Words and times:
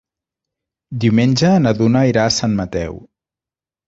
Diumenge 1.03 1.51
na 1.65 1.73
Duna 1.81 2.01
irà 2.13 2.23
a 2.31 2.31
Sant 2.39 2.57
Mateu. 2.61 2.99